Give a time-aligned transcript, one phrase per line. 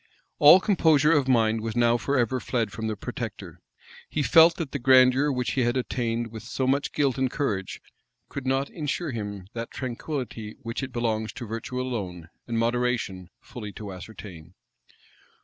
[0.39, 3.61] All composure of mind was now forever fled from the protector:
[4.09, 7.79] he felt that the grandeur which he had attained with so much guilt and courage,
[8.27, 13.71] could not insure him that tranquillity which it belongs to virtue alone, and moderation, fully
[13.73, 14.55] to ascertain.